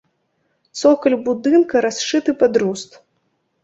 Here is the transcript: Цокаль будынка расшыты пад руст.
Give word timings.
Цокаль 0.79 1.17
будынка 1.29 1.85
расшыты 1.89 2.31
пад 2.43 2.53
руст. 2.65 3.03